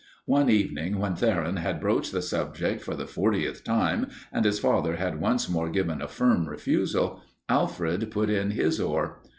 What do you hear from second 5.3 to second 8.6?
more given a firm refusal, Alfred put in